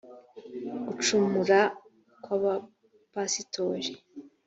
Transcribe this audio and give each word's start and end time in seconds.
gucumura 0.87 1.59
kw’abapasitori 2.23 3.91